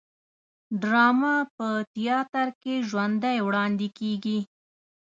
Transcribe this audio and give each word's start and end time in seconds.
ډرامه 0.81 1.35
په 1.57 1.67
تیاتر 1.93 2.47
کې 2.61 2.73
ژوندی 2.89 3.37
وړاندې 3.47 3.87
کیږي 3.97 4.39